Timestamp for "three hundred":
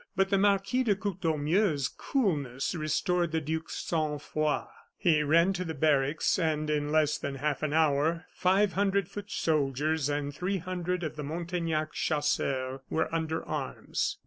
10.33-11.03